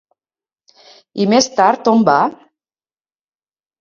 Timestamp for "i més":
1.25-1.49